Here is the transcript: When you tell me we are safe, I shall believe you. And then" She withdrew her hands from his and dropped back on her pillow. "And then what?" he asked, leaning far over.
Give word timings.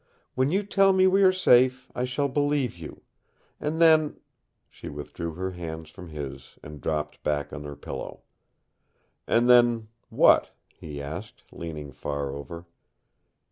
When 0.33 0.49
you 0.49 0.63
tell 0.63 0.93
me 0.93 1.05
we 1.05 1.21
are 1.21 1.31
safe, 1.31 1.87
I 1.93 2.05
shall 2.05 2.27
believe 2.27 2.75
you. 2.75 3.03
And 3.59 3.79
then" 3.79 4.19
She 4.71 4.89
withdrew 4.89 5.35
her 5.35 5.51
hands 5.51 5.91
from 5.91 6.09
his 6.09 6.57
and 6.63 6.81
dropped 6.81 7.21
back 7.21 7.53
on 7.53 7.65
her 7.65 7.75
pillow. 7.75 8.23
"And 9.27 9.47
then 9.47 9.89
what?" 10.09 10.55
he 10.73 10.99
asked, 10.99 11.43
leaning 11.51 11.91
far 11.91 12.31
over. 12.33 12.65